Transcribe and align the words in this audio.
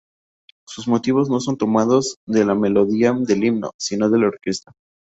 Sus 0.65 0.87
motivos 0.87 1.29
no 1.29 1.39
son 1.39 1.57
tomados 1.57 2.15
de 2.25 2.43
la 2.43 2.55
melodía 2.55 3.13
del 3.13 3.43
himno, 3.43 3.69
sino 3.77 4.09
de 4.09 4.17
la 4.17 4.29
orquesta. 4.29 4.71